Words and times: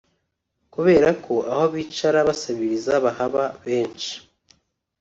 Kubera 0.73 1.09
ko 1.25 1.35
aho 1.51 1.65
bicara 1.73 2.19
basabiriza 2.27 2.93
bahaba 3.05 3.43
benshi 3.65 4.13